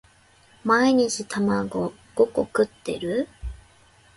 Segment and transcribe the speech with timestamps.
[0.63, 1.69] 毎日卵
[2.15, 3.27] 五個食ってる？